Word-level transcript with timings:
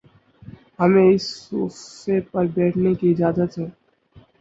ہمیں 0.79 1.09
اس 1.09 1.25
صوفے 1.39 2.19
پر 2.31 2.45
بیٹھنے 2.55 2.93
کی 2.95 3.11
اجازت 3.11 3.57
ہے 3.59 3.65